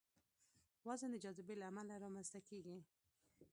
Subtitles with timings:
[0.87, 2.77] وزن د جاذبې له امله رامنځته کېږي.